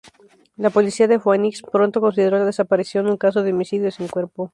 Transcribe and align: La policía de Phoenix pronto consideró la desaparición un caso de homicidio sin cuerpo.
La 0.57 0.71
policía 0.71 1.07
de 1.07 1.19
Phoenix 1.19 1.61
pronto 1.61 2.01
consideró 2.01 2.39
la 2.39 2.45
desaparición 2.45 3.05
un 3.05 3.17
caso 3.17 3.43
de 3.43 3.53
homicidio 3.53 3.91
sin 3.91 4.07
cuerpo. 4.07 4.49